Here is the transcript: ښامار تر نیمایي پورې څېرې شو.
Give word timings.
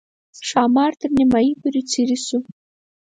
ښامار 0.47 0.91
تر 1.01 1.09
نیمایي 1.17 1.53
پورې 1.61 1.81
څېرې 1.91 2.17
شو. 2.27 2.39